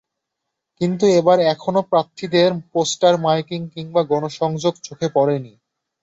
[0.81, 5.53] কিন্তু এবার এখনো প্রার্থীদের কোনো পোস্টার, মাইকিং কিংবা গণসংযোগ চোখে পড়েনি।